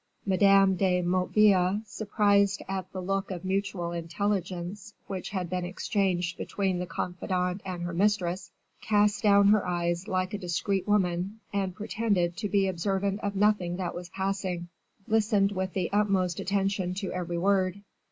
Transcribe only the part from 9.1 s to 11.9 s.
down her eyes like a discreet woman, and